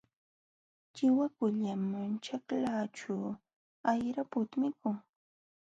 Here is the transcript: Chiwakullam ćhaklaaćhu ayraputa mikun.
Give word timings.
Chiwakullam 0.93 1.83
ćhaklaaćhu 2.23 3.15
ayraputa 3.91 4.55
mikun. 4.61 4.95